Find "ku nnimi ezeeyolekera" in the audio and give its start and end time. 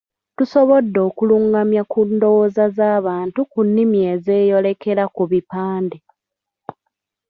3.51-5.03